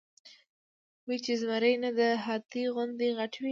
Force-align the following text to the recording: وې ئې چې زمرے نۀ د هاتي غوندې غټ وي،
وې 1.07 1.11
ئې 1.17 1.21
چې 1.23 1.33
زمرے 1.41 1.71
نۀ 1.81 1.89
د 1.99 2.01
هاتي 2.25 2.63
غوندې 2.73 3.07
غټ 3.17 3.33
وي، 3.41 3.49